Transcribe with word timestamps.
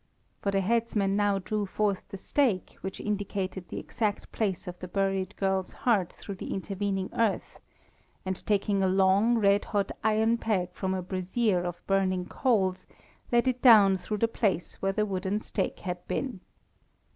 For 0.41 0.49
the 0.49 0.61
headsman 0.61 1.15
now 1.15 1.37
drew 1.37 1.67
forth 1.67 2.01
the 2.09 2.17
stake, 2.17 2.75
which 2.81 2.99
indicated 2.99 3.69
the 3.69 3.77
exact 3.77 4.31
place 4.31 4.65
of 4.67 4.79
the 4.79 4.87
buried 4.87 5.35
girl's 5.35 5.73
heart 5.73 6.11
through 6.11 6.37
the 6.37 6.55
intervening 6.55 7.11
earth, 7.13 7.59
and 8.25 8.43
taking 8.47 8.81
a 8.81 8.87
long, 8.87 9.37
red 9.37 9.65
hot 9.65 9.91
iron 10.03 10.39
peg 10.39 10.71
from 10.73 10.95
a 10.95 11.03
brazier 11.03 11.61
of 11.61 11.85
burning 11.85 12.25
coals, 12.25 12.87
let 13.31 13.47
it 13.47 13.61
down 13.61 13.95
through 13.95 14.17
the 14.17 14.27
place 14.27 14.81
where 14.81 14.91
the 14.91 15.05
wooden 15.05 15.39
stake 15.39 15.81
had 15.81 16.07
been. 16.07 16.39